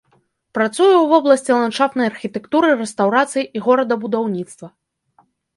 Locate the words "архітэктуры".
2.13-2.67